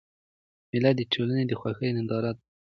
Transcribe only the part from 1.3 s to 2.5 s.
د خوښۍ ننداره ده.